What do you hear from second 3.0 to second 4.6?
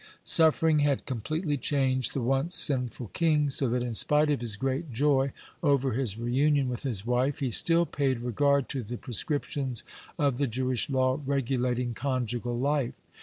king, so that, in spite of his